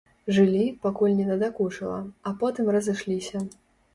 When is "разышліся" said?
2.79-3.45